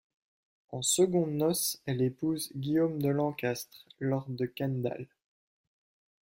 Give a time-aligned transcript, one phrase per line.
[0.69, 5.07] En secondes noces, elle épouse Guillaume de Lancastre, lord de Kendal.